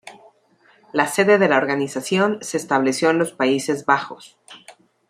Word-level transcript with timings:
La 0.93 1.05
sede 1.05 1.37
de 1.37 1.47
la 1.47 1.57
organización 1.57 2.39
se 2.41 2.57
estableció 2.57 3.11
en 3.11 3.19
los 3.19 3.33
Países 3.33 3.85
Bajos. 3.85 4.35